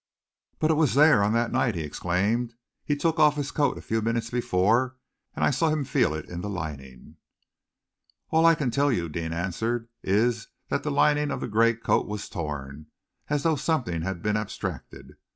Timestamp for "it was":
0.71-0.95